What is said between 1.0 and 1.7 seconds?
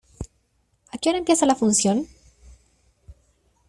hora empieza la